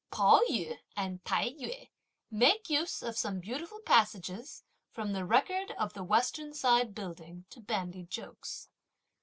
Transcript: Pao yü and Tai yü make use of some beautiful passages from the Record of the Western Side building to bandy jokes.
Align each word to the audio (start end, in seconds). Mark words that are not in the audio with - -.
Pao 0.09 0.41
yü 0.49 0.79
and 0.95 1.23
Tai 1.25 1.51
yü 1.51 1.91
make 2.31 2.71
use 2.71 3.03
of 3.03 3.15
some 3.19 3.39
beautiful 3.39 3.81
passages 3.81 4.63
from 4.89 5.13
the 5.13 5.25
Record 5.25 5.75
of 5.77 5.93
the 5.93 6.03
Western 6.03 6.55
Side 6.55 6.95
building 6.95 7.45
to 7.51 7.61
bandy 7.61 8.01
jokes. 8.05 8.67